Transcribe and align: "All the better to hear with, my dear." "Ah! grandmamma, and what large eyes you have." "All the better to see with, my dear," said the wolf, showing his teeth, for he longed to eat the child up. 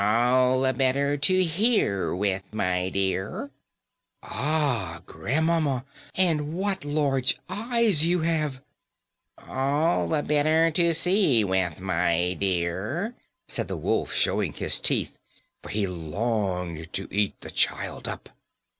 "All 0.03 0.61
the 0.61 0.73
better 0.73 1.15
to 1.15 1.43
hear 1.43 2.15
with, 2.15 2.41
my 2.51 2.89
dear." 2.89 3.51
"Ah! 4.23 5.03
grandmamma, 5.05 5.85
and 6.15 6.55
what 6.55 6.83
large 6.83 7.37
eyes 7.47 8.03
you 8.03 8.21
have." 8.21 8.63
"All 9.47 10.07
the 10.09 10.23
better 10.23 10.71
to 10.71 10.95
see 10.95 11.43
with, 11.43 11.79
my 11.79 12.33
dear," 12.33 13.13
said 13.47 13.67
the 13.67 13.77
wolf, 13.77 14.11
showing 14.11 14.53
his 14.53 14.79
teeth, 14.79 15.19
for 15.61 15.69
he 15.69 15.85
longed 15.85 16.91
to 16.93 17.07
eat 17.11 17.39
the 17.41 17.51
child 17.51 18.07
up. 18.07 18.29